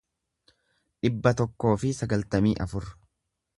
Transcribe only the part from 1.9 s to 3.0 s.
sagaltamii afur